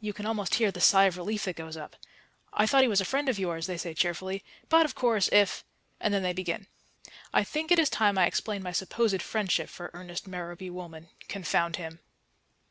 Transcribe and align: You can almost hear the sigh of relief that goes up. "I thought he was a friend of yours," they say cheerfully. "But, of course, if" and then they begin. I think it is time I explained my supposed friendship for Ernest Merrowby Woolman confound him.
You 0.00 0.14
can 0.14 0.24
almost 0.24 0.54
hear 0.54 0.70
the 0.70 0.80
sigh 0.80 1.04
of 1.04 1.18
relief 1.18 1.44
that 1.44 1.56
goes 1.56 1.76
up. 1.76 1.94
"I 2.54 2.66
thought 2.66 2.80
he 2.80 2.88
was 2.88 3.02
a 3.02 3.04
friend 3.04 3.28
of 3.28 3.38
yours," 3.38 3.66
they 3.66 3.76
say 3.76 3.92
cheerfully. 3.92 4.42
"But, 4.70 4.86
of 4.86 4.94
course, 4.94 5.28
if" 5.30 5.62
and 6.00 6.14
then 6.14 6.22
they 6.22 6.32
begin. 6.32 6.68
I 7.34 7.44
think 7.44 7.70
it 7.70 7.78
is 7.78 7.90
time 7.90 8.16
I 8.16 8.24
explained 8.24 8.64
my 8.64 8.72
supposed 8.72 9.20
friendship 9.20 9.68
for 9.68 9.90
Ernest 9.92 10.26
Merrowby 10.26 10.70
Woolman 10.70 11.10
confound 11.28 11.76
him. 11.76 12.00